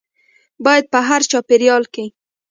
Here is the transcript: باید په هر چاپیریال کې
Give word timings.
باید 0.65 0.85
په 0.93 0.99
هر 1.07 1.21
چاپیریال 1.31 1.83
کې 1.93 2.05